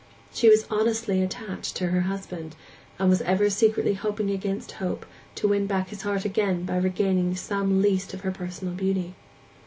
She 0.33 0.49
was 0.49 0.65
honestly 0.71 1.21
attached 1.21 1.75
to 1.75 1.89
her 1.89 2.01
husband, 2.01 2.55
and 2.97 3.07
was 3.07 3.21
ever 3.21 3.51
secretly 3.51 3.93
hoping 3.93 4.31
against 4.31 4.71
hope 4.81 5.05
to 5.35 5.47
win 5.49 5.67
back 5.67 5.89
his 5.89 6.01
heart 6.01 6.25
again 6.25 6.63
by 6.65 6.77
regaining 6.77 7.35
some 7.35 7.77
at 7.77 7.83
least 7.83 8.11
of 8.15 8.21
her 8.21 8.31
personal 8.31 8.73
beauty. 8.73 9.13